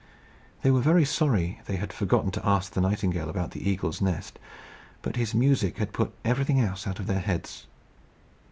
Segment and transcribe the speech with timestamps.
[0.63, 4.39] They were very sorry they had forgotten to ask the nightingale about the eagle's nest,
[5.03, 7.67] but his music had put everything else out of their heads.